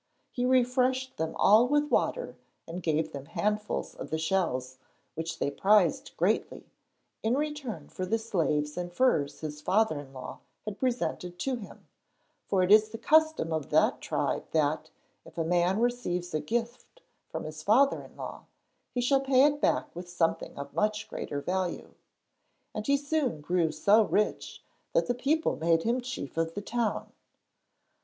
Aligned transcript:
He 0.31 0.47
refreshed 0.47 1.17
them 1.17 1.35
all 1.35 1.67
with 1.67 1.91
water 1.91 2.35
and 2.67 2.81
gave 2.81 3.11
them 3.11 3.27
handfuls 3.27 3.93
of 3.93 4.09
the 4.09 4.17
shells, 4.17 4.79
which 5.13 5.37
they 5.37 5.51
prized 5.51 6.17
greatly, 6.17 6.71
in 7.21 7.35
return 7.35 7.87
for 7.87 8.03
the 8.07 8.17
slaves 8.17 8.77
and 8.77 8.91
furs 8.91 9.41
his 9.41 9.61
father 9.61 9.99
in 9.99 10.11
law 10.11 10.39
had 10.65 10.79
presented 10.79 11.37
to 11.41 11.53
him, 11.55 11.85
for 12.47 12.63
it 12.63 12.71
is 12.71 12.89
the 12.89 12.97
custom 12.97 13.53
of 13.53 13.69
that 13.69 14.01
tribe 14.01 14.47
that, 14.53 14.89
if 15.23 15.37
a 15.37 15.43
man 15.43 15.79
receives 15.79 16.33
a 16.33 16.39
gift 16.41 17.03
from 17.29 17.45
a 17.45 17.51
father 17.51 18.01
in 18.01 18.15
law, 18.15 18.45
he 18.89 19.01
shall 19.01 19.21
pay 19.21 19.45
it 19.45 19.61
back 19.61 19.95
with 19.95 20.09
something 20.09 20.57
of 20.57 20.73
much 20.73 21.07
greater 21.09 21.41
value. 21.41 21.93
And 22.73 22.87
he 22.87 22.97
soon 22.97 23.39
grew 23.39 23.71
so 23.71 24.01
rich 24.01 24.63
that 24.93 25.05
the 25.05 25.13
people 25.13 25.57
made 25.57 25.83
him 25.83 26.01
chief 26.01 26.37
of 26.37 26.55
the 26.55 26.61
town. 26.63 27.11